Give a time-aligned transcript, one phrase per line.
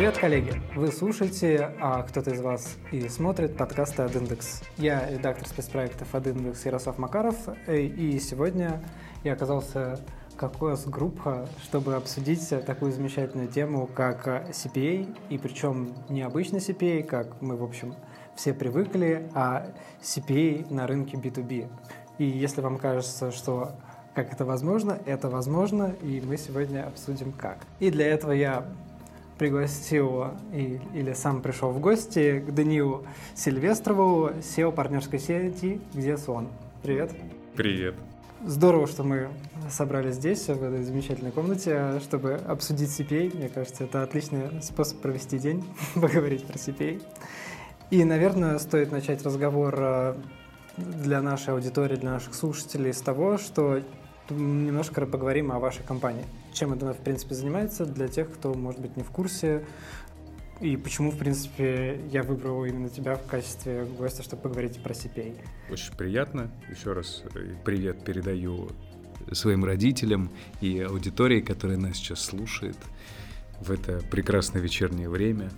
[0.00, 0.54] Привет, коллеги!
[0.74, 4.62] Вы слушаете, а кто-то из вас и смотрит подкасты от Индекс.
[4.78, 7.36] Я редактор спецпроектов от Индекс Ярослав Макаров,
[7.66, 8.82] э, и сегодня
[9.24, 10.00] я оказался
[10.38, 17.42] как группа, чтобы обсудить такую замечательную тему, как CPA, и причем не обычный CPA, как
[17.42, 17.94] мы, в общем,
[18.34, 19.66] все привыкли, а
[20.00, 21.68] CPA на рынке B2B.
[22.16, 23.72] И если вам кажется, что
[24.14, 27.58] как это возможно, это возможно, и мы сегодня обсудим как.
[27.80, 28.64] И для этого я
[29.40, 36.48] пригласил и, или сам пришел в гости к Даниилу Сильвестрову, SEO партнерской сети «Где сон?».
[36.82, 37.10] Привет.
[37.56, 37.94] Привет.
[38.44, 39.28] Здорово, что мы
[39.70, 43.34] собрались здесь, в этой замечательной комнате, чтобы обсудить CPA.
[43.34, 45.64] Мне кажется, это отличный способ провести день,
[45.94, 47.02] поговорить про CPA.
[47.90, 50.14] И, наверное, стоит начать разговор э,
[50.76, 53.80] для нашей аудитории, для наших слушателей с того, что
[54.30, 56.24] немножко поговорим о вашей компании.
[56.52, 59.64] Чем она, в принципе, занимается для тех, кто, может быть, не в курсе,
[60.60, 65.34] и почему, в принципе, я выбрал именно тебя в качестве гостя, чтобы поговорить про CPA.
[65.70, 66.50] Очень приятно.
[66.68, 68.68] Еще раз э, привет передаю
[69.32, 72.76] своим родителям и аудитории, которая нас сейчас слушает
[73.60, 75.50] в это прекрасное вечернее время.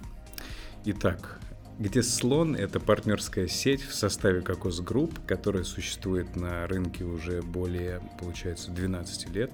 [0.84, 1.41] Итак,
[1.83, 8.01] Где слон— это партнерская сеть в составе Kokoc Group, которая существует на рынке уже более,
[8.21, 9.51] получается, 12 лет.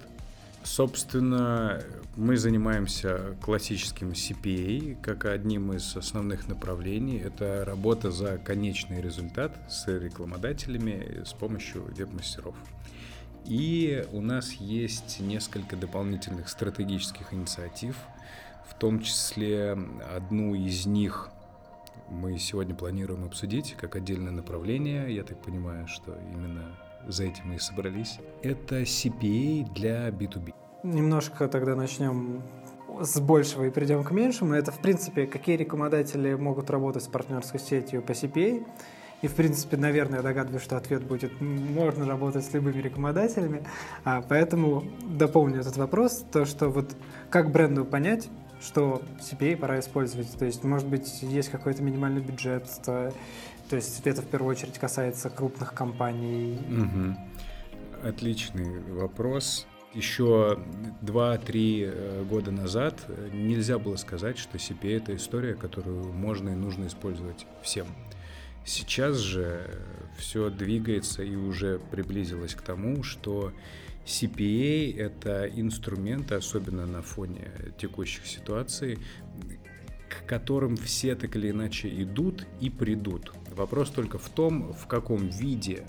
[0.63, 1.83] Собственно,
[2.17, 7.17] мы занимаемся классическим CPA как одним из основных направлений.
[7.17, 12.57] Это работа за конечный результат с рекламодателями с помощью веб-мастеров.
[13.47, 17.97] И у нас есть несколько дополнительных стратегических инициатив,
[18.69, 19.79] в том числе
[20.15, 21.31] одну из них–
[22.11, 25.15] мы сегодня планируем обсудить как отдельное направление.
[25.15, 28.19] Я так понимаю, что именно за этим мы и собрались.
[28.43, 30.55] Это CPA для B2B.
[30.83, 32.43] Немножко тогда начнем
[33.01, 34.55] с большего и придем к меньшему.
[34.55, 38.67] Это, в принципе, какие рекомендатели могут работать с партнерской сетью по CPA.
[39.21, 43.65] И, в принципе, наверное, я догадываюсь, что ответ будет, можно работать с любыми рекомендателями.
[44.05, 46.95] А, поэтому дополню этот вопрос, то, что вот
[47.29, 48.29] как бренду понять,
[48.61, 50.31] что CPA пора использовать.
[50.39, 53.13] То есть, может быть, есть какой-то минимальный бюджет, то,
[53.69, 56.59] то есть это в первую очередь касается крупных компаний.
[56.69, 58.09] Угу.
[58.09, 59.67] Отличный вопрос.
[59.95, 60.59] Еще
[61.03, 66.55] 2-3 э, года назад э, нельзя было сказать, что CPA это история, которую можно и
[66.55, 67.87] нужно использовать всем.
[68.65, 69.83] Сейчас же
[70.19, 73.53] все двигается и уже приблизилось к тому, что
[74.05, 78.99] CPA— это инструменты, особенно на фоне текущих ситуаций,
[80.09, 83.33] к которым все так или иначе идут и придут.
[83.55, 85.85] Вопрос только в том, в каком виде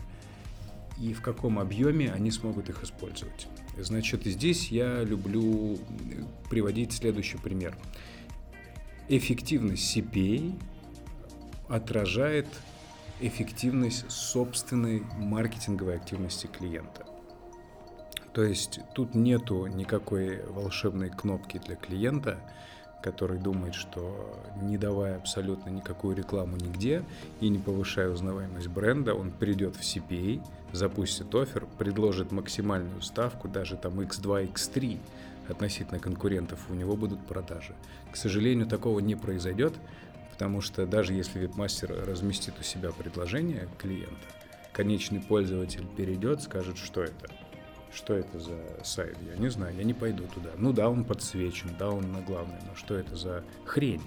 [1.00, 3.47] и в каком объеме они смогут их использовать.
[3.78, 5.78] Значит, здесь я люблю
[6.50, 7.78] приводить следующий пример.
[9.07, 10.59] Эффективность CPA
[11.69, 12.47] отражает
[13.19, 17.06] эффективность собственной маркетинговой активности клиента.
[18.34, 22.38] То есть тут нету никакой волшебной кнопки для клиента,
[23.02, 27.03] который думает, что не давая абсолютно никакую рекламу нигде
[27.40, 30.41] и не повышая узнаваемость бренда, он придет в CPA,
[30.74, 35.00] запустит офер, предложит максимальную ставку, даже там X2, X3
[35.47, 37.74] относительно конкурентов, у него будут продажи.
[38.12, 39.74] К сожалению, такого не произойдет,
[40.40, 44.16] потому что даже если веб-мастер разместит у себя предложение клиента,
[44.72, 47.30] конечный пользователь перейдет, скажет, что это–
[47.94, 49.18] что это за сайт?
[49.28, 50.52] Я не знаю, я не пойду туда.
[50.58, 54.02] Ну да, он подсвечен, да, он на главное, но что это за хрень?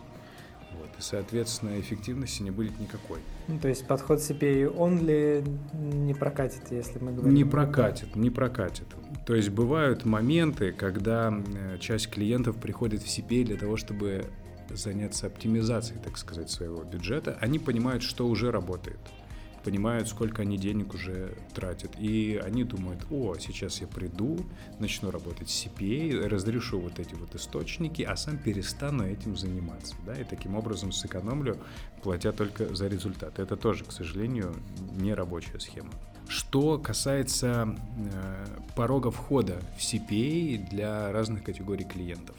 [0.79, 3.19] Вот, и, соответственно, эффективности не будет никакой.
[3.49, 7.35] Ну, то есть подход CPA only не прокатит, если мы говорим...
[7.35, 8.87] Не прокатит, не прокатит.
[9.27, 14.25] То есть бывают моменты, когда э, часть клиентов приходит в CPA для того, чтобы
[14.75, 17.37] заняться оптимизацией, так сказать, своего бюджета.
[17.41, 19.01] Они понимают, что уже работает
[19.63, 21.93] понимают, сколько они денег уже тратят.
[21.99, 24.45] И они думают, о, сейчас я приду,
[24.79, 29.95] начну работать с CPA, разрешу вот эти вот источники, а сам перестану этим заниматься.
[30.07, 30.15] Да?
[30.15, 31.59] И таким образом сэкономлю,
[32.03, 33.39] платя только за результат.
[33.39, 34.55] Это тоже, к сожалению,
[34.93, 35.91] не рабочая схема.
[36.29, 42.37] Что касается э, порога входа в CPA для разных категорий клиентов.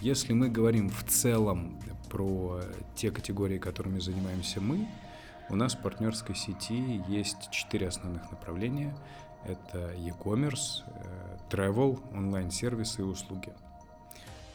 [0.00, 1.78] Если мы говорим в целом
[2.10, 2.60] про
[2.94, 4.86] те категории, которыми занимаемся мы,
[5.50, 8.96] у нас в партнерской сети есть четыре основных направления.
[9.44, 13.52] Это e-commerce, э, travel, онлайн-сервисы и услуги.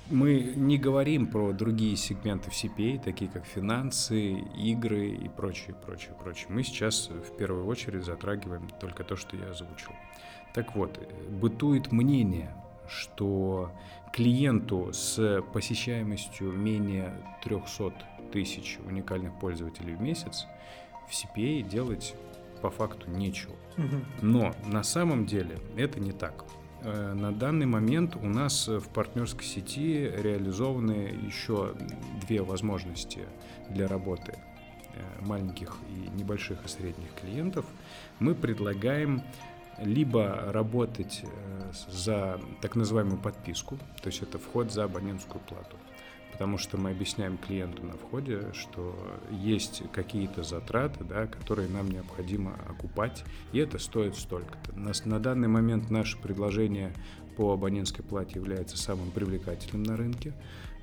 [0.10, 6.16] Мы не говорим про другие сегменты в CPA, такие как финансы, игры и прочее, прочее,
[6.20, 6.48] прочее.
[6.50, 9.92] Мы сейчас в первую очередь затрагиваем только то, что я озвучил.
[10.56, 11.00] Так вот,
[11.30, 12.52] бытует мнение,
[12.88, 13.72] что
[14.14, 17.14] клиенту с посещаемостью менее
[17.44, 17.94] 300
[18.32, 20.46] тысяч уникальных пользователей в месяц
[21.08, 22.16] в CPA делать
[22.62, 23.56] по факту нечего.
[24.22, 26.46] Но на самом деле это не так.
[26.82, 31.76] Э, на данный момент у нас в партнерской сети реализованы еще
[32.22, 33.22] две возможности
[33.70, 34.34] для работы
[34.94, 37.66] э, маленьких и небольших и средних клиентов.
[38.20, 39.24] Мы предлагаем
[39.84, 45.78] либо работать э, за так называемую подписку, то есть это вход за абонентскую плату,
[46.32, 48.96] потому что мы объясняем клиенту на входе, что
[49.32, 54.78] есть какие-то затраты, да, которые нам необходимо окупать, и это стоит столько-то.
[54.78, 56.94] На, на данный момент наше предложение
[57.38, 60.34] по абонентской плате является самым привлекательным на рынке,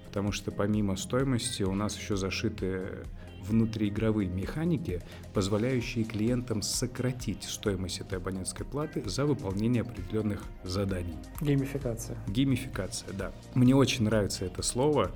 [0.07, 3.05] потому что помимо стоимости у нас еще зашиты
[3.49, 5.03] внутриигровые механики,
[5.35, 11.17] позволяющие клиентам сократить стоимость этой абонентской платы за выполнение определенных заданий.
[11.41, 12.17] Геймификация.
[12.27, 13.33] Геймификация, да.
[13.55, 15.13] Мне очень нравится это слово.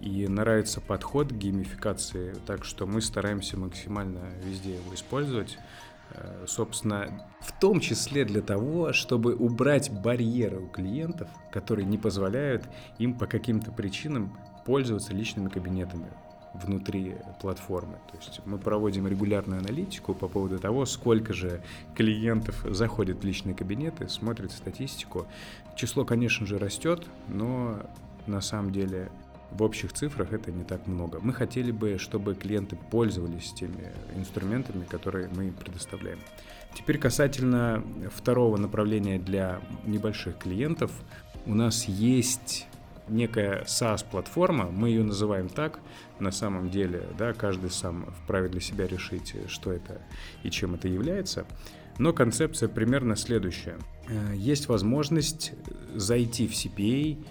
[0.00, 5.56] И нравится подход к геймификации, так что мы стараемся максимально везде его использовать.
[6.10, 12.64] Э, собственно, в том числе для того, чтобы убрать барьеры у клиентов, которые не позволяют
[12.98, 16.08] им по каким-то причинам пользоваться личными кабинетами
[16.62, 17.96] внутри платформы.
[18.10, 21.62] То есть мы проводим регулярную аналитику по поводу того, сколько же
[21.94, 25.26] клиентов заходит в личные кабинеты, смотрят статистику.
[25.74, 27.78] Число, конечно же, растет, но
[28.26, 29.10] на самом деле
[29.50, 31.20] в общих цифрах это не так много.
[31.20, 36.18] Мы хотели бы, чтобы клиенты пользовались теми инструментами, которые мы им предоставляем.
[36.74, 37.82] Теперь касательно
[38.12, 40.90] второго направления для небольших клиентов.
[41.46, 42.66] У нас есть
[43.08, 45.80] некая SaaS-платформа, мы ее называем так,
[46.18, 50.00] на самом деле, да, каждый сам вправе для себя решить, что это
[50.42, 51.46] и чем это является.
[51.98, 53.78] Но концепция примерно следующая.
[54.08, 55.52] Э, есть возможность
[55.94, 57.24] зайти в CPA,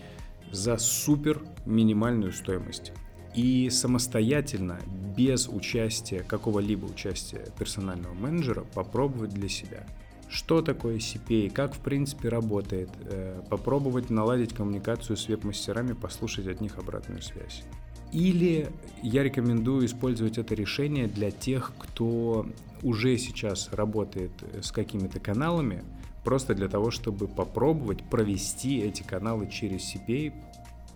[0.51, 2.94] за супер минимальную стоимость.
[3.36, 4.80] И самостоятельно,
[5.18, 9.86] без участия, какого-либо участия персонального менеджера, попробовать для себя.
[10.30, 16.62] Что такое CPA, как в принципе работает, э, попробовать наладить коммуникацию с веб-мастерами, послушать от
[16.62, 17.63] них обратную связь.
[18.12, 18.69] Или
[19.04, 22.45] я рекомендую использовать это решение для тех, кто
[22.81, 24.31] уже сейчас работает
[24.62, 25.83] с какими-то каналами,
[26.24, 30.33] просто для того, чтобы попробовать провести эти каналы через CPA,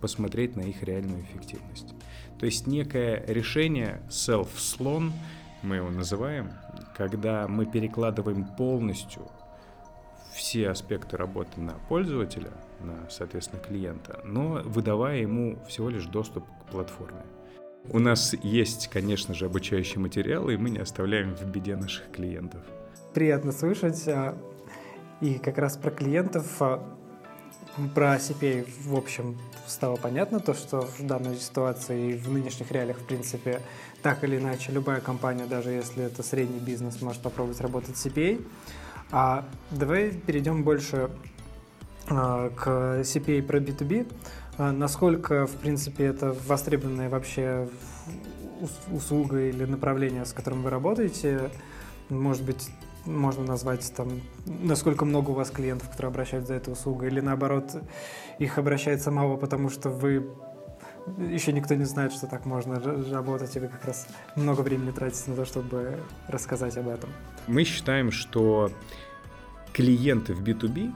[0.00, 1.94] посмотреть на их реальную эффективность.
[2.38, 5.12] То есть некое решение self-slon,
[5.62, 6.52] мы его называем,
[6.96, 9.22] когда мы перекладываем полностью
[10.32, 16.70] все аспекты работы на пользователя, на, соответственно, клиента, но выдавая ему всего лишь доступ к
[16.70, 17.22] платформе.
[17.88, 22.62] У нас есть, конечно же, обучающие материалы, и мы не оставляем в беде наших клиентов.
[23.14, 24.06] Приятно слышать.
[24.08, 24.36] А,
[25.20, 26.82] и как раз про клиентов, а,
[27.88, 32.98] про CPA, в общем, стало понятно, то, что в данной ситуации и в нынешних реалиях,
[32.98, 33.60] в принципе,
[34.02, 38.44] так или иначе, любая компания, даже если это средний бизнес, может попробовать работать с CPA.
[39.10, 41.10] А давай перейдем больше
[42.08, 44.12] а, к CPA про B2B.
[44.58, 47.68] А, насколько, в принципе, это востребованная вообще
[48.90, 51.50] услуга или направление, с которым вы работаете?
[52.08, 52.68] Может быть,
[53.06, 57.76] можно назвать там, насколько много у вас клиентов, которые обращаются за эту услугу, или наоборот,
[58.38, 60.26] их обращается мало, потому что вы
[61.18, 62.80] еще никто не знает, что так можно
[63.10, 67.10] работать, и вы как раз много времени тратите на то, чтобы рассказать об этом.
[67.46, 68.70] Мы считаем, что
[69.72, 70.94] клиенты в B2B,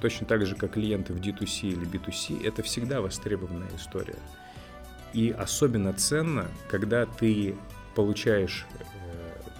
[0.00, 4.18] точно так же, как клиенты в D2C или B2C, это всегда востребованная история.
[5.12, 7.54] И особенно ценно, когда ты
[7.94, 8.66] получаешь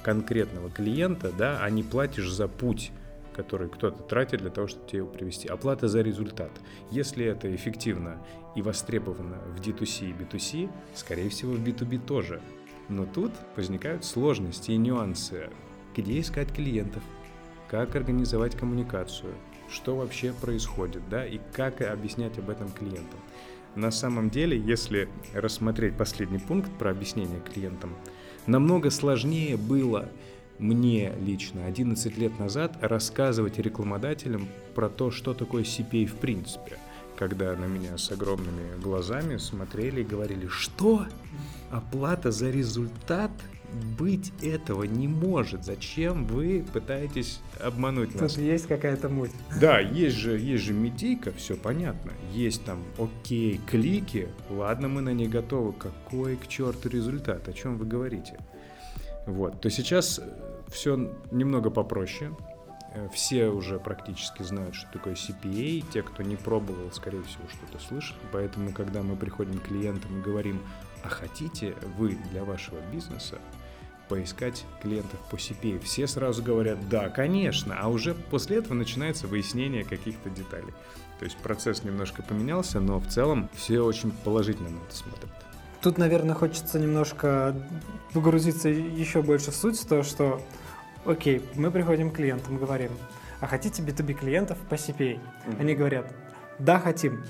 [0.06, 2.92] конкретного клиента, да, а не платишь за путь,
[3.34, 5.48] который кто-то тратит для того, чтобы тебе его привести.
[5.48, 6.52] Оплата за результат.
[6.92, 12.40] Если это эффективно и востребовано в D2C и B2C, скорее всего в B2B тоже.
[12.88, 15.50] Но тут возникают сложности и нюансы.
[15.96, 17.02] Где искать клиентов?
[17.68, 19.34] Как организовать коммуникацию?
[19.68, 21.02] Что вообще происходит?
[21.08, 21.26] Да?
[21.26, 23.18] И как объяснять об этом клиентам?
[23.74, 27.96] На самом деле, если рассмотреть последний пункт про объяснение клиентам,
[28.46, 30.08] Намного сложнее было
[30.58, 36.78] мне лично 11 лет назад рассказывать рекламодателям про то, что такое CPA в принципе,
[37.16, 41.06] когда на меня с огромными глазами смотрели и говорили, что?
[41.70, 43.32] Оплата за результат
[43.98, 45.64] быть этого не может.
[45.64, 48.34] Зачем вы пытаетесь обмануть нас?
[48.34, 49.32] Тут есть какая-то муть.
[49.60, 52.12] Да, есть же, есть же медийка, все понятно.
[52.32, 55.72] Есть там, окей, клики, ладно, мы на ней готовы.
[55.72, 57.48] Какой к черту результат?
[57.48, 58.38] О чем вы говорите?
[59.26, 60.20] Вот, то сейчас
[60.68, 62.32] все немного попроще.
[62.94, 65.84] Э, все уже практически знают, что такое CPA.
[65.92, 68.18] Те, кто не пробовал, скорее всего, что-то слышали.
[68.32, 70.60] Поэтому, когда мы приходим к клиентам и говорим,
[71.06, 73.38] а хотите вы для вашего бизнеса
[74.08, 75.78] поискать клиентов по CPA?
[75.78, 77.76] Все сразу говорят, да, конечно.
[77.78, 80.74] А уже после этого начинается выяснение каких-то деталей.
[81.20, 85.30] То есть процесс немножко поменялся, но в целом все очень положительно на это смотрят.
[85.80, 87.54] Тут, наверное, хочется немножко
[88.12, 90.42] погрузиться еще больше в суть, то, что
[91.04, 92.90] окей, мы приходим к клиентам, говорим,
[93.40, 95.20] а хотите B2B клиентов по CPA?
[95.20, 95.60] Mm-hmm.
[95.60, 96.12] Они говорят,
[96.58, 97.22] да, хотим.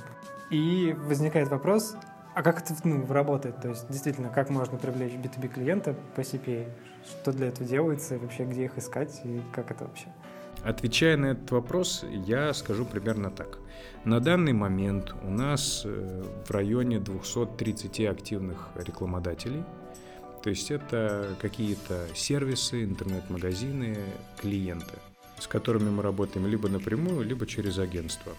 [0.48, 1.96] И возникает вопрос,
[2.36, 3.60] а как это ну, работает?
[3.60, 6.68] То есть, действительно, как можно привлечь B2B клиента по CPA?
[7.04, 10.06] Что для этого делается, и вообще где их искать, и как это вообще?
[10.62, 13.58] Отвечая на этот вопрос, я скажу примерно так.
[14.04, 19.64] На данный момент у нас э, в районе 230 активных рекламодателей–
[20.46, 23.98] то есть это какие-то сервисы, интернет-магазины,
[24.40, 24.94] клиенты,
[25.40, 28.32] с которыми мы работаем либо напрямую, либо через агентство.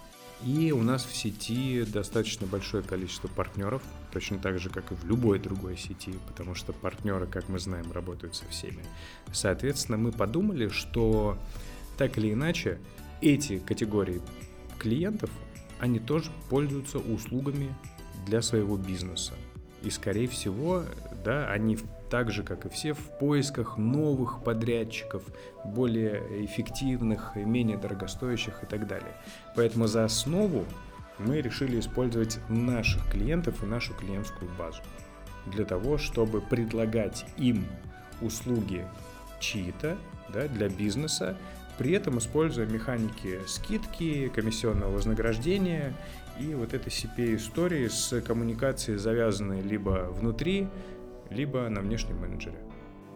[0.45, 5.03] И у нас в сети достаточно большое количество партнеров, точно так же, как и в
[5.05, 8.83] любой другой сети, потому что партнеры, как мы знаем, работают со всеми.
[9.33, 11.37] Соответственно, мы подумали, что
[11.97, 12.79] так или иначе
[13.21, 14.21] эти категории
[14.77, 15.31] клиентов,
[15.79, 17.73] они тоже пользуются услугами
[18.27, 19.33] для своего бизнеса.
[19.81, 20.83] И, скорее всего,
[21.25, 21.77] да, они
[22.09, 25.23] так же, как и все, в поисках новых подрядчиков,
[25.65, 29.13] более эффективных, менее дорогостоящих и так далее.
[29.55, 30.65] Поэтому за основу
[31.19, 34.81] мы решили использовать наших клиентов и нашу клиентскую базу
[35.47, 37.65] для того, чтобы предлагать им
[38.21, 38.85] услуги
[39.39, 39.97] чьи-то
[40.29, 41.37] да, для бизнеса,
[41.77, 45.93] при этом используя механики скидки, комиссионного вознаграждения
[46.39, 50.67] и вот этой CPA-истории с коммуникацией, завязанной либо внутри
[51.29, 52.57] либо на внешнем менеджере.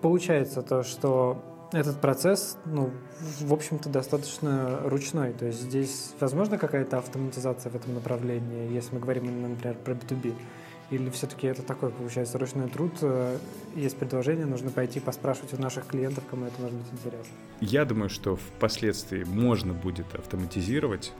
[0.02, 2.92] Получается то, что этот процесс, ну,
[3.40, 5.34] в общем-то, достаточно ручной.
[5.34, 10.34] То есть здесь возможно какая-то автоматизация в этом направлении, если мы говорим, например, про B2B.
[10.92, 12.92] Или все-таки это такой, получается, ручной труд?
[13.02, 13.38] Э,
[13.76, 17.34] есть предложение, нужно пойти поспрашивать у наших клиентов, кому это может быть интересно.
[17.62, 21.14] Я думаю, что впоследствии можно будет автоматизировать.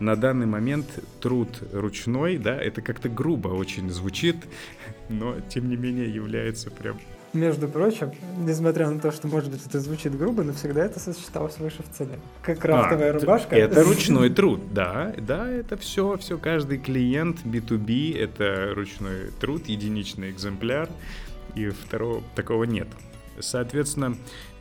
[0.00, 0.86] На данный момент
[1.20, 4.36] труд ручной, да, это как-то грубо очень звучит,
[5.08, 6.98] но тем не менее является прям
[7.32, 11.58] между прочим, несмотря на то, что, может быть, это звучит грубо, но всегда это сочеталось
[11.58, 12.18] выше в цене.
[12.42, 13.56] Как крафтовая а, рубашка.
[13.56, 15.14] Это ручной труд, да.
[15.18, 20.88] Да, это все, все, каждый клиент B2B— это ручной труд, единичный экземпляр,
[21.54, 22.88] и второго такого нет.
[23.38, 24.16] Соответственно,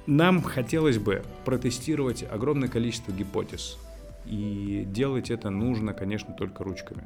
[0.07, 3.77] нам хотелось бы протестировать огромное количество гипотез.
[4.25, 7.03] И делать это нужно, конечно, только ручками.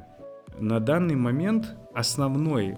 [0.58, 2.76] На данный момент основной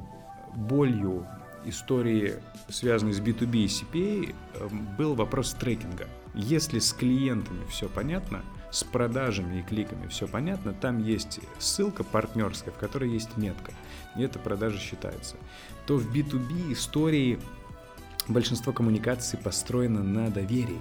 [0.57, 1.27] болью
[1.65, 2.37] истории,
[2.69, 6.07] связанной с B2B и CPA, эм, был вопрос трекинга.
[6.35, 12.73] Если с клиентами все понятно, с продажами и кликами все понятно, там есть ссылка партнерская,
[12.73, 13.73] в которой есть метка,
[14.17, 15.37] и эта продажа считается,
[15.87, 17.39] то в B2B истории
[18.29, 20.81] большинство коммуникаций построено на доверии.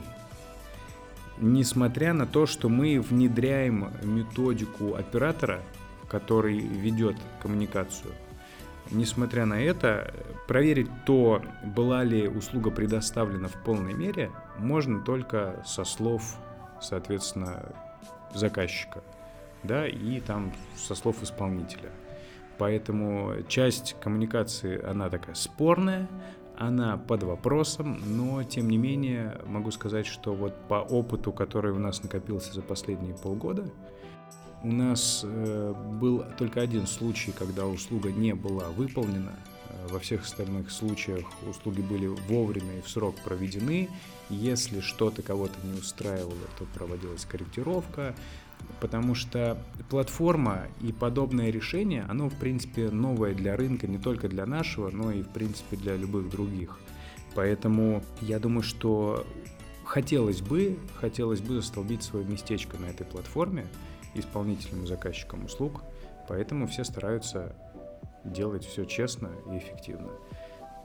[1.40, 5.62] Несмотря на то, что мы внедряем методику оператора,
[6.10, 8.14] который ведет коммуникацию–
[8.92, 10.14] Несмотря на это,
[10.48, 16.38] проверить то, была ли услуга предоставлена в полной мере, можно только со слов,
[16.82, 17.74] соответственно,
[18.34, 19.04] заказчика,
[19.64, 21.92] да, и там со слов исполнителя.
[22.58, 26.08] Поэтому часть коммуникации, она такая спорная,
[26.58, 31.78] она под вопросом, но тем не менее могу сказать, что вот по опыту, который у
[31.78, 33.70] нас накопился за последние полгода,
[34.64, 39.34] у нас э, был только один случай, когда услуга не была выполнена.
[39.70, 43.90] Э, во всех остальных случаях услуги были вовремя и в срок проведены.
[44.30, 48.16] Если что-то кого-то не устраивало, то проводилась корректировка,
[48.82, 49.58] потому что
[49.90, 55.12] платформа и подобное решение, оно в принципе новое для рынка, не только для нашего, но
[55.12, 56.80] и в принципе для любых других.
[57.36, 59.26] Поэтому я думаю, что
[59.86, 63.68] хотелось бы, хотелось бы застолбить свое местечко на этой платформе,
[64.20, 65.84] исполнителям и заказчикам услуг,
[66.28, 67.56] поэтому все стараются
[68.24, 70.10] делать все честно и эффективно.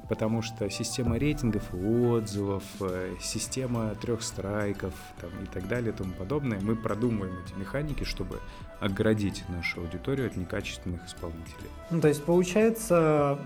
[0.09, 5.97] Потому что система рейтингов и отзывов, э, система трех страйков там, и так далее и
[5.97, 8.41] тому подобное, мы продумываем эти механики, чтобы
[8.81, 11.71] оградить нашу аудиторию от некачественных исполнителей.
[11.91, 13.39] Ну, то есть, получается,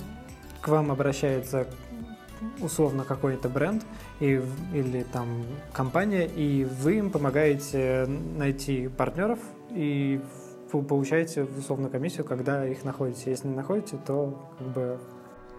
[0.63, 1.67] к вам обращается
[2.61, 3.85] условно какой-то бренд
[4.21, 9.39] и, или там компания, и вы им помогаете найти партнеров
[9.77, 10.21] и
[10.71, 13.31] получаете условно комиссию, когда их находите.
[13.31, 14.99] Если не находите, то как бы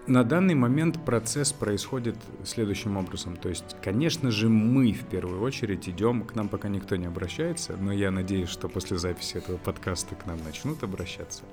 [0.05, 3.35] На данный момент процесс происходит следующим образом.
[3.35, 7.75] То есть, конечно же, мы в первую очередь идем, к нам пока никто не обращается,
[7.77, 11.43] но я надеюсь, что после записи этого подкаста к нам начнут обращаться.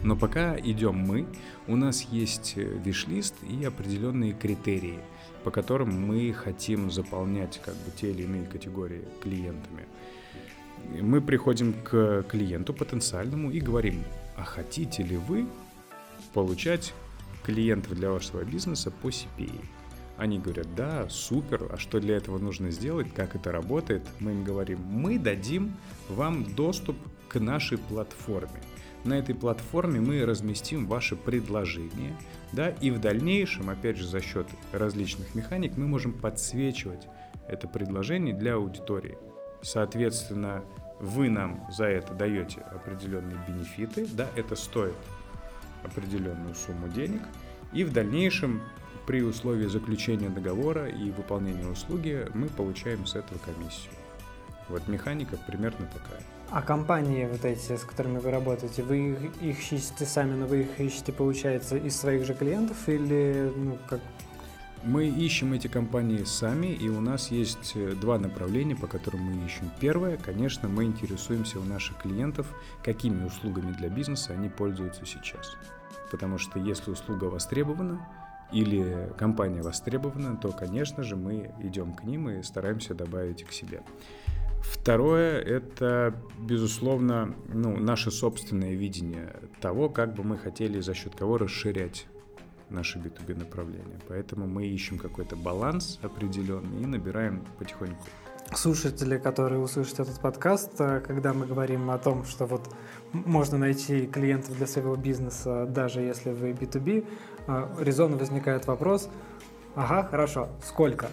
[0.00, 1.26] Но пока идем мы,
[1.66, 5.00] у нас есть э, виш-лист и определенные критерии,
[5.42, 9.86] по которым мы хотим заполнять как бы те или иные категории клиентами.
[11.00, 14.02] Мы приходим к клиенту потенциальному и говорим,
[14.36, 15.46] а хотите ли вы
[16.32, 16.92] получать
[17.44, 19.64] клиентов для вашего бизнеса по CPA.
[20.16, 24.02] Они говорят, да, супер, а что для этого нужно сделать, как это работает?
[24.20, 25.74] Мы им говорим, мы дадим
[26.08, 26.96] вам доступ
[27.28, 28.60] к нашей платформе.
[29.04, 32.16] На этой платформе мы разместим ваше предложение,
[32.52, 37.06] да, и в дальнейшем, опять же, за счет различных механик, мы можем подсвечивать
[37.48, 39.18] это предложение для аудитории.
[39.64, 40.62] Соответственно,
[41.00, 44.94] вы нам за это даете определенные бенефиты, да, это стоит
[45.82, 47.22] определенную сумму денег,
[47.72, 48.62] и в дальнейшем
[49.06, 53.92] при условии заключения договора и выполнения услуги мы получаем с этого комиссию.
[54.68, 56.22] Вот механика примерно такая.
[56.50, 60.80] А компании вот эти, с которыми вы работаете, вы их, ищете сами, но вы их
[60.80, 64.00] ищете, получается, из своих же клиентов или ну, как?
[64.84, 69.46] Мы ищем эти компании сами, и у нас есть э, два направления, по которым мы
[69.46, 69.70] ищем.
[69.80, 72.46] Первое, конечно, мы интересуемся у наших клиентов,
[72.82, 75.56] какими услугами для бизнеса они пользуются сейчас
[76.14, 78.06] потому что если услуга востребована
[78.52, 83.82] или компания востребована, то, конечно же, мы идем к ним и стараемся добавить к себе.
[84.62, 91.36] Второе– это, безусловно, ну, наше собственное видение того, как бы мы хотели за счет кого
[91.36, 92.06] расширять
[92.70, 93.98] наше B2B направление.
[94.08, 98.04] Поэтому мы ищем какой-то баланс определенный и набираем потихоньку
[98.52, 102.68] слушатели, которые услышат этот подкаст, э, когда мы говорим о том, что вот
[103.12, 107.06] можно найти клиентов для своего бизнеса, даже если вы B2B,
[107.46, 109.08] э, резонно возникает вопрос,
[109.74, 111.08] ага, хорошо, сколько?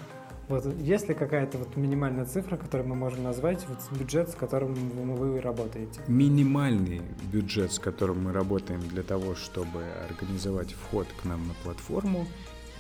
[0.52, 4.74] Вот есть ли какая-то вот минимальная цифра, которую мы можем назвать, вот бюджет, с которым
[4.74, 6.02] вы работаете?
[6.08, 12.28] Минимальный бюджет, с которым мы работаем для того, чтобы организовать вход к нам на платформу,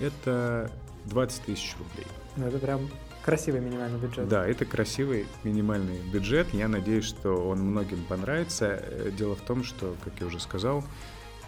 [0.01, 0.69] это
[1.05, 2.07] 20 тысяч рублей.
[2.35, 2.81] Ну, это прям
[3.23, 4.27] Красивый минимальный бюджет.
[4.27, 6.47] Да, это красивый минимальный бюджет.
[6.53, 8.65] Я надеюсь, что он многим понравится.
[8.81, 10.83] Э, дело в том, что, как я уже сказал,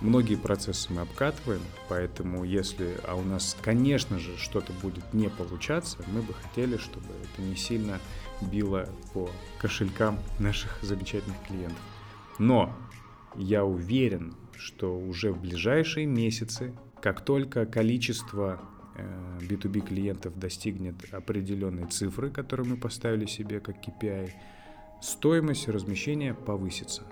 [0.04, 5.98] многие процессы мы обкатываем, поэтому если, а у нас, конечно же, что-то будет не получаться,
[6.08, 8.00] мы бы хотели, чтобы это не сильно
[8.42, 11.82] било по кошелькам наших замечательных клиентов.
[12.38, 12.76] Но
[13.36, 18.62] я уверен, что уже в ближайшие месяцы, как только количество
[19.40, 24.32] B2B э, клиентов достигнет определенной цифры, которую мы поставили себе как KPI,
[25.02, 27.04] стоимость размещения повысится.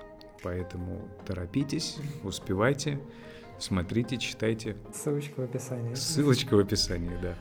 [0.44, 3.00] Поэтому торопитесь, успевайте,
[3.60, 4.76] смотрите, читайте.
[4.94, 5.94] Ссылочка в описании.
[5.94, 7.36] Ссылочка в описании, да.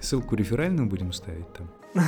[0.00, 1.70] Ссылку реферальную будем ставить там?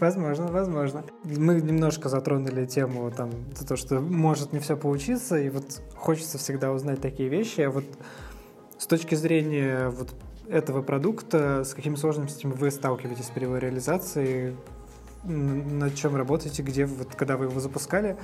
[0.00, 1.04] Возможно, возможно.
[1.24, 3.30] Мы немножко затронули тему там,
[3.68, 7.60] то, что может не все получиться, и вот хочется всегда узнать такие вещи.
[7.60, 7.84] А вот
[8.78, 10.14] с точки зрения вот
[10.48, 14.56] этого продукта, с какими сложностями вы сталкиваетесь при его реализации,
[15.24, 18.16] над чем работаете, где, вот, когда вы его запускали,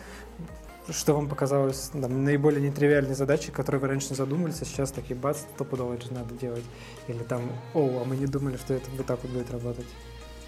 [0.90, 5.18] что вам показалось там, наиболее нетривиальной задачей, которой вы раньше не задумывались, а сейчас такие
[5.18, 6.64] бац, стопудово это надо делать.
[7.08, 7.42] Или там,
[7.74, 9.86] о, а мы не думали, что это вот так вот будет работать.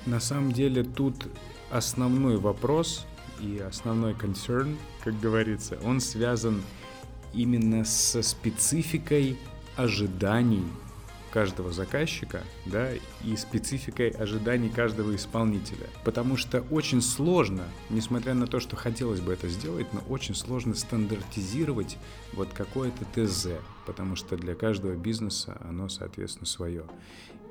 [0.07, 1.29] На самом деле тут
[1.71, 3.07] основной вопрос
[3.41, 6.63] и основной concern, как говорится, он связан
[7.33, 9.39] именно со спецификой
[9.77, 10.65] ожиданий
[11.35, 12.91] каждого заказчика, да,
[13.25, 15.89] и спецификой ожиданий каждого исполнителя.
[16.05, 20.77] Потому что очень сложно, несмотря на то, что хотелось бы это сделать, но очень сложно
[20.77, 21.99] стандартизировать
[22.35, 23.49] вот какое-то ТЗ,
[23.85, 26.85] потому что для каждого бизнеса оно, соответственно, свое.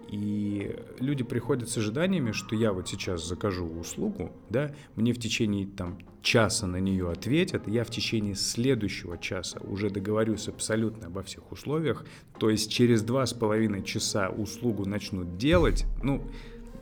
[0.07, 5.67] И люди приходят с ожиданиями, что я вот сейчас закажу услугу, да, мне в течение
[5.67, 11.51] там часа на нее ответят, я в течение следующего часа уже договорюсь абсолютно обо всех
[11.51, 12.05] условиях,
[12.39, 16.23] то есть через два с половиной часа услугу начнут делать, ну,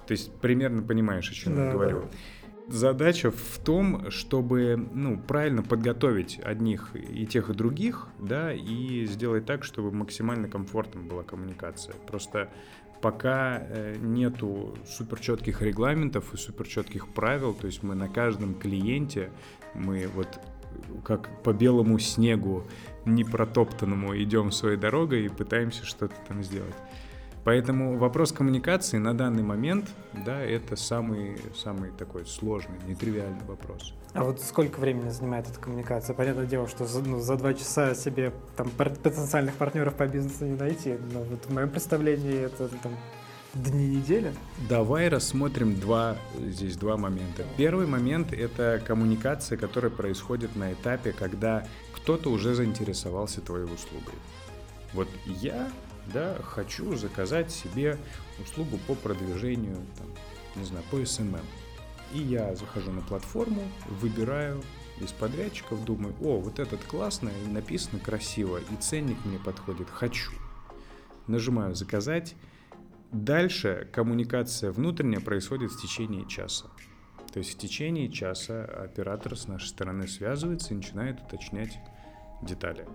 [0.08, 2.01] то есть примерно понимаешь, о чем да, я говорю.
[2.01, 2.08] Да.
[2.67, 9.45] Задача в том, чтобы ну, правильно подготовить одних и тех, и других, да, и сделать
[9.45, 11.95] так, чтобы максимально комфортно была коммуникация.
[12.08, 12.49] Просто
[13.01, 19.31] пока э, нету суперчетких регламентов и суперчетких правил, то есть мы на каждом клиенте,
[19.73, 20.39] мы вот
[21.03, 22.63] как по белому снегу
[23.05, 26.75] непротоптанному идем своей дорогой и пытаемся что-то там сделать.
[27.43, 29.89] Поэтому вопрос коммуникации на данный момент,
[30.25, 33.93] да, это самый, самый такой сложный, нетривиальный вопрос.
[34.13, 36.13] А вот сколько времени занимает эта коммуникация?
[36.13, 40.56] Понятное дело, что за, ну, за два часа себе там потенциальных партнеров по бизнесу не
[40.56, 42.91] найти, но вот в моем представлении это там
[43.54, 44.34] дни недели?
[44.69, 47.43] Давай рассмотрим два, здесь два момента.
[47.58, 54.15] Первый момент— это коммуникация, которая происходит на этапе, когда кто-то уже заинтересовался твоей услугой.
[54.93, 55.69] Вот я,
[56.07, 57.97] да, хочу заказать себе
[58.41, 60.07] услугу по продвижению, там,
[60.55, 61.43] не знаю, по SMM.
[62.13, 64.61] И я захожу на платформу, выбираю
[64.99, 70.31] из подрядчиков, думаю, о, вот этот классно, написано красиво, и ценник мне подходит, хочу.
[71.27, 72.35] Нажимаю «Заказать»,
[73.11, 76.67] Дальше коммуникация внутренняя происходит в течение часа.
[77.33, 81.77] То есть в течение часа оператор с нашей стороны связывается и начинает уточнять
[82.41, 82.87] детали.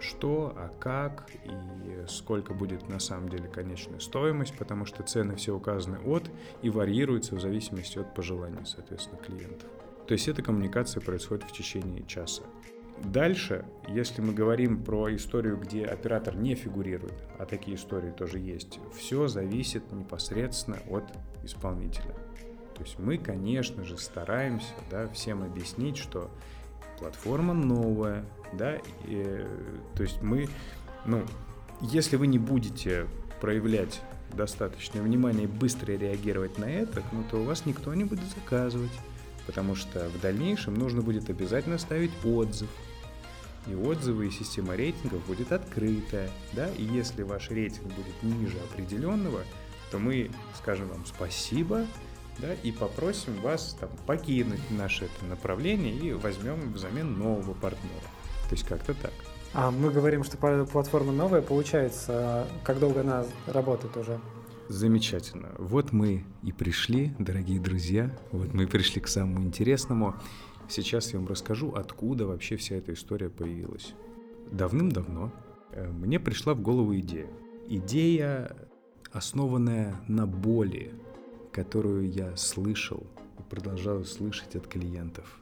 [0.00, 5.54] Что, а как и сколько будет на самом деле конечная стоимость, потому что цены все
[5.54, 6.30] указаны от
[6.62, 9.68] и варьируются в зависимости от пожеланий, соответственно, клиентов.
[10.06, 12.42] То есть эта коммуникация происходит в течение часа.
[13.04, 18.78] Дальше, если мы говорим про историю, где оператор не фигурирует, а такие истории тоже есть,
[18.94, 21.04] все зависит непосредственно от
[21.42, 22.14] исполнителя.
[22.74, 26.30] То есть мы, конечно же, стараемся да, всем объяснить, что
[27.00, 29.44] платформа новая, да, и,
[29.96, 30.48] то есть мы,
[31.06, 31.24] ну,
[31.80, 33.06] если вы не будете
[33.40, 34.00] проявлять
[34.32, 38.92] достаточное внимание и быстро реагировать на это, ну, то у вас никто не будет заказывать,
[39.46, 42.68] потому что в дальнейшем нужно будет обязательно ставить отзыв,
[43.66, 49.40] и отзывы, и система рейтингов будет открытая, да, и если ваш рейтинг будет ниже определенного,
[49.90, 51.86] то мы скажем вам спасибо,
[52.40, 58.08] да, и попросим вас там, покинуть наше это направление и возьмем взамен нового партнера.
[58.48, 59.12] То есть как-то так.
[59.52, 64.20] А мы говорим, что платформа новая, получается, как долго она работает уже?
[64.68, 65.48] Замечательно.
[65.58, 70.14] Вот мы и пришли, дорогие друзья, вот мы пришли к самому интересному.
[70.68, 73.94] Сейчас я вам расскажу, откуда вообще вся эта история появилась.
[74.52, 75.32] Давным-давно
[75.72, 77.26] э, мне пришла в голову идея.
[77.66, 78.56] Идея,
[79.10, 80.92] основанная на боли,
[81.52, 83.06] которую я слышал
[83.38, 85.40] и продолжаю слышать от клиентов.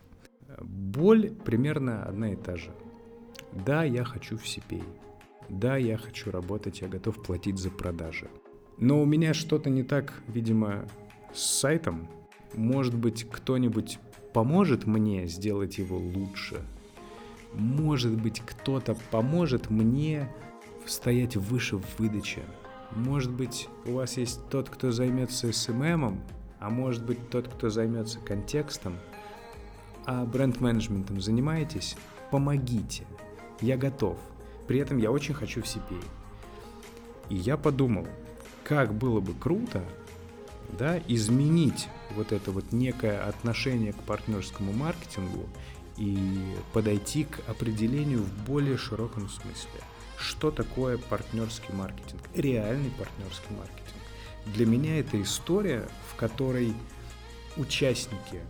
[0.60, 2.72] Боль примерно одна и та же.
[3.52, 4.82] Да, я хочу в CPA.
[5.48, 8.28] Да, я хочу работать, я готов платить за продажи.
[8.78, 10.86] Но у меня что-то не так, видимо,
[11.32, 12.08] с сайтом.
[12.54, 13.98] Может быть, кто-нибудь
[14.32, 16.62] поможет мне сделать его лучше.
[17.52, 20.32] Может быть, кто-то поможет мне
[20.86, 22.42] стоять выше в выдаче.
[22.92, 26.18] Может быть, у вас есть тот, кто займется SMM,
[26.58, 28.96] а может быть, тот, кто займется контекстом,
[30.06, 31.96] а бренд-менеджментом занимаетесь,
[32.30, 33.04] помогите.
[33.60, 34.18] Я готов.
[34.66, 36.02] При этом я очень хочу в CPA.
[37.28, 38.06] И я подумал,
[38.64, 39.84] как было бы круто,
[40.78, 45.46] да, изменить вот это вот некое отношение к партнерскому маркетингу
[45.96, 49.80] и подойти к определению в более широком смысле.
[50.18, 52.20] Что такое партнерский маркетинг?
[52.34, 53.84] Реальный партнерский маркетинг.
[54.46, 56.74] Для меня это история, в которой
[57.56, 58.40] участники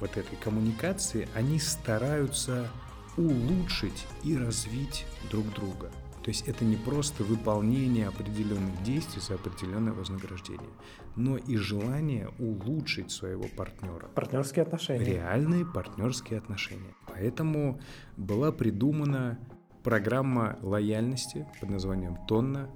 [0.00, 2.68] вот этой коммуникации, они стараются
[3.16, 5.90] улучшить и развить друг друга.
[6.22, 10.68] То есть это не просто выполнение определенных действий за определенное вознаграждение,
[11.16, 14.08] но и желание улучшить своего партнера.
[14.14, 15.04] Партнерские отношения.
[15.04, 16.94] Реальные партнерские отношения.
[17.06, 17.80] Поэтому
[18.18, 19.38] была придумана
[19.82, 22.68] программа лояльности под названием «Тонна»,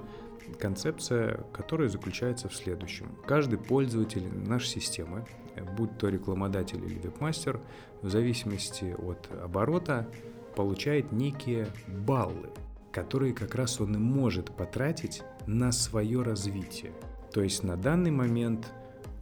[0.58, 3.16] концепция которая заключается в следующем.
[3.26, 5.24] Каждый пользователь нашей системы,
[5.76, 7.60] будь то рекламодатель или вебмастер,
[8.02, 10.08] в зависимости от оборота,
[10.54, 12.50] получает некие баллы–
[12.94, 16.92] которые как раз он и может потратить на свое развитие.
[17.32, 18.72] То есть на данный момент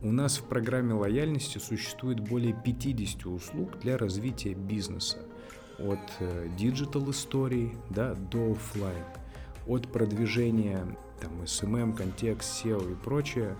[0.02, 5.20] у нас в программе лояльности существует более 50 услуг для развития бизнеса.
[5.82, 9.04] От digital историй да, до офлайн.
[9.66, 10.86] От продвижения
[11.20, 13.56] там, SMM, контекст, SEO и прочее,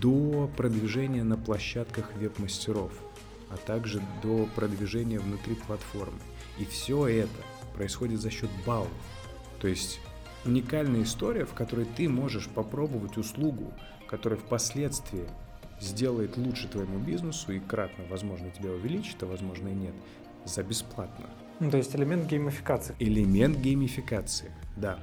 [0.00, 2.92] до продвижения на площадках веб-мастеров,
[3.50, 6.18] а также до продвижения внутри платформы.
[6.58, 7.42] И все это
[7.74, 8.90] происходит за счет баллов.
[9.60, 10.00] То есть
[10.44, 13.72] уникальная история, в которой ты можешь попробовать услугу,
[14.06, 15.26] которая впоследствии
[15.80, 19.94] сделает лучше твоему бизнесу и кратно, возможно, тебя увеличит, а возможно и нет,
[20.44, 21.26] за бесплатно.
[21.60, 22.94] Ну, то есть элемент геймификации.
[22.98, 24.98] Элемент геймификации, да.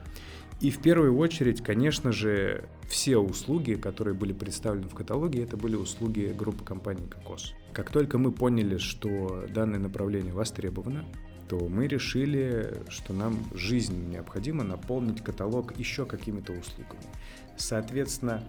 [0.60, 5.75] И в первую очередь, конечно же, все услуги, которые были представлены в каталоге, это были
[5.75, 7.54] услуги группы компании «Кокос».
[7.71, 11.06] Как только мы поняли, что данное направление востребовано,
[11.47, 17.04] то мы решили, что нам жизнь необходимо наполнить каталог еще какими-то услугами.
[17.58, 18.43] Соответственно,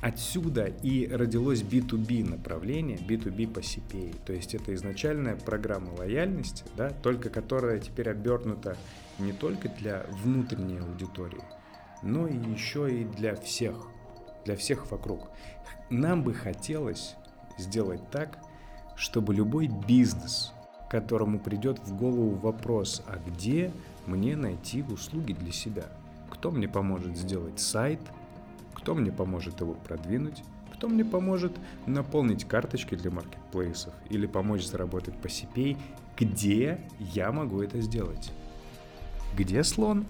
[0.00, 4.14] отсюда и родилось B2B направление, B2B по CPA.
[4.24, 8.76] То есть это изначальная программа лояльности, да, только которая теперь обернута
[9.18, 11.42] не только для внутренней аудитории,
[12.02, 13.74] но и еще и для всех,
[14.44, 15.30] для всех вокруг.
[15.90, 17.16] Нам бы хотелось
[17.58, 18.38] сделать так,
[18.96, 20.52] чтобы любой бизнес,
[20.90, 23.72] которому придет в голову вопрос, а где
[24.06, 25.84] мне найти услуги для себя?
[26.30, 28.00] Кто мне поможет сделать сайт?
[28.88, 30.42] Кто мне поможет его продвинуть?
[30.72, 31.52] Кто мне поможет
[31.84, 35.76] наполнить карточки для маркетплейсов или помочь заработать по CPA?
[36.16, 38.32] Где я могу это сделать?
[39.36, 40.06] Где слон?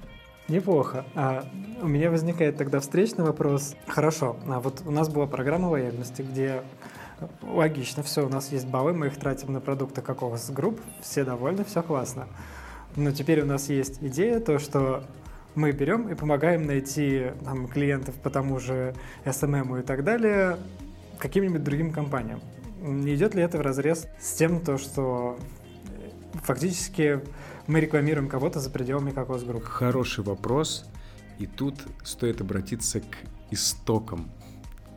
[0.46, 1.04] Неплохо.
[1.16, 1.44] А
[1.82, 3.74] у меня возникает тогда встречный вопрос.
[3.88, 6.62] Хорошо, а вот у нас была программа лояльности, где
[7.42, 11.24] логично, все, у нас есть баллы, мы их тратим на продукты какого с групп, все
[11.24, 12.28] довольны, все классно.
[12.94, 15.02] Но теперь у нас есть идея, то, что
[15.54, 20.58] мы берем и помогаем найти там, клиентов по тому же SMM и так далее
[21.18, 22.40] каким-нибудь другим компаниям.
[22.80, 25.38] Не идет ли это в разрез с тем, то, что
[26.44, 27.20] фактически
[27.66, 29.66] мы рекламируем кого-то за пределами какого группы?
[29.66, 30.86] Хороший вопрос.
[31.38, 33.16] И тут стоит обратиться к
[33.50, 34.30] истокам,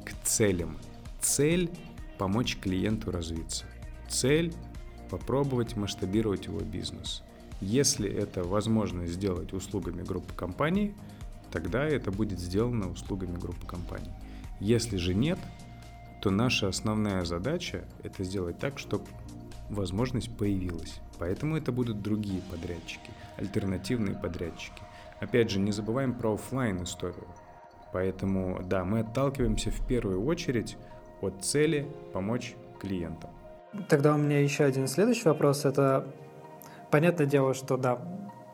[0.06, 0.78] к целям.
[1.20, 1.70] Цель–
[2.18, 3.66] помочь клиенту развиться.
[4.10, 4.54] Цель–
[5.10, 7.24] попробовать масштабировать его бизнес.
[7.62, 10.96] Если это возможно сделать услугами группы компаний,
[11.52, 14.10] тогда это будет сделано услугами группы компаний.
[14.60, 15.38] Если же нет,
[16.22, 19.06] то наша основная задача– это сделать так, чтобы
[19.70, 21.00] возможность появилась.
[21.20, 24.82] Поэтому это будут другие подрядчики, альтернативные подрядчики.
[25.20, 27.28] Опять же, не забываем про офлайн историю.
[27.94, 30.78] Поэтому, да, мы отталкиваемся в первую очередь
[31.22, 33.30] от цели помочь клиентам.
[33.88, 35.66] Тогда у меня еще один следующий вопрос.
[35.66, 36.08] Это
[36.92, 38.00] понятное дело, что да,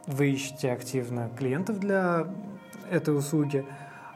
[0.06, 2.28] вы ищете активно клиентов для
[2.90, 3.66] этой услуги.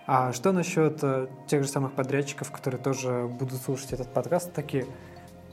[0.08, 4.86] А что насчет э, тех же самых подрядчиков, которые тоже будут слушать этот подкаст, такие,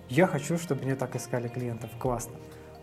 [0.08, 1.90] я хочу, чтобы мне так искали клиентов.
[1.98, 2.34] Классно.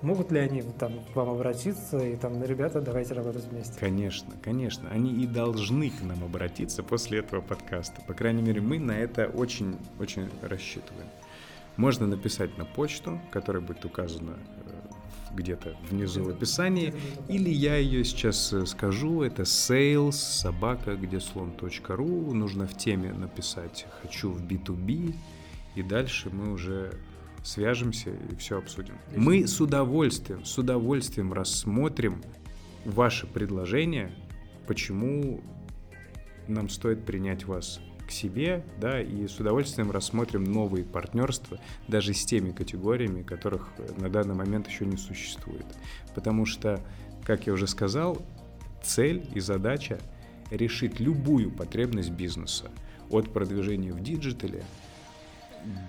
[0.02, 3.80] Могут ли они там к вам обратиться и там, ребята, давайте работать вместе?
[3.80, 4.89] Конечно, конечно.
[4.89, 8.02] Они и должны к нам обратиться после этого подкаста.
[8.02, 11.08] По крайней мере, мы на это очень-очень рассчитываем.
[11.78, 14.74] Можно написать на почту, которая будет указана э,
[15.36, 16.93] где-то внизу в описании,
[17.28, 23.86] или я ее сейчас э, скажу, это sales собака где слон.ру, нужно в теме написать
[24.02, 25.15] «хочу в B2B»,
[25.76, 26.93] и дальше мы уже
[27.43, 28.95] свяжемся и все обсудим.
[29.15, 32.24] Мы с удовольствием, с удовольствием рассмотрим
[32.86, 34.12] ваше предложение,
[34.67, 35.43] почему
[36.48, 42.26] нам стоит принять вас к себе, да, и с удовольствием рассмотрим новые партнерства даже с
[42.26, 45.65] теми категориями, которых на данный момент еще не существует.
[46.13, 46.82] Потому что,
[47.24, 48.22] как я уже сказал,
[48.84, 50.00] цель и задача
[50.52, 52.70] решить любую потребность бизнеса
[53.10, 54.63] от продвижения в диджитале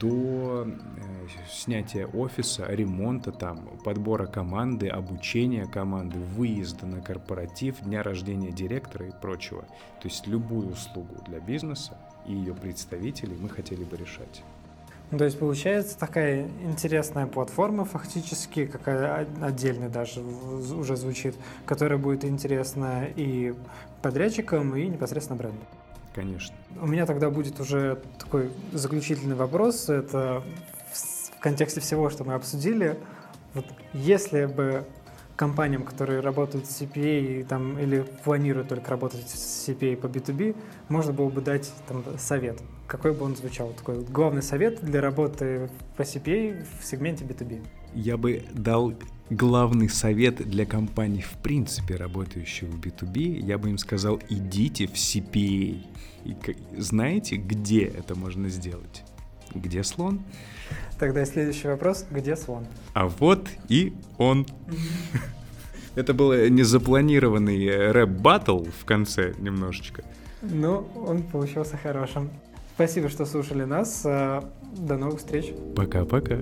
[0.01, 8.51] до э, снятия офиса, ремонта там, подбора команды, обучения команды, выезда на корпоратив, дня рождения
[8.51, 9.63] директора и прочего.
[10.01, 14.43] То есть любую услугу для бизнеса и ее представителей мы хотели бы решать.
[15.11, 23.05] То есть получается такая интересная платформа фактически, какая отдельная даже уже звучит, которая будет интересна
[23.15, 23.55] и
[24.03, 25.61] подрядчикам, и непосредственно бренду
[26.17, 26.57] конечно.
[26.81, 29.89] У меня тогда будет уже такой заключительный вопрос.
[29.89, 30.43] Это
[30.93, 32.99] в контексте всего, что мы обсудили.
[33.55, 34.85] Вот если бы
[35.37, 40.57] компаниям, которые работают с CPA там, или планируют только работать с CPA по B2B,
[40.89, 42.61] можно было бы дать там, совет.
[42.87, 43.73] Какой бы он звучал?
[43.73, 47.65] Такой главный совет для работы по CPA в сегменте B2B.
[47.95, 48.95] Я бы дал
[49.31, 54.95] главный совет для компаний, в принципе, работающих в B2B, я бы им сказал, идите в
[54.95, 55.85] CPA.
[56.25, 56.37] И
[56.77, 59.05] знаете, где это можно сделать?
[59.55, 60.23] Где слон?
[60.99, 62.67] Тогда следующий вопрос, Где слон?
[62.95, 64.47] А вот и он.
[65.95, 70.05] Это был незапланированный рэп-баттл в конце немножечко.
[70.43, 72.31] Ну, он получился хорошим.
[72.75, 74.03] Спасибо, что слушали нас.
[74.03, 75.55] До новых встреч.
[75.75, 76.37] Пока-пока.